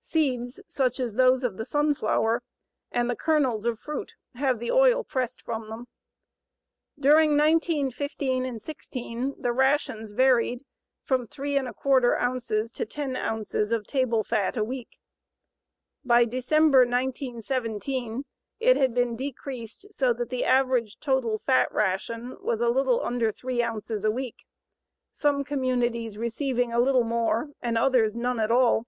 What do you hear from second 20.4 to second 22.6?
average total fat ration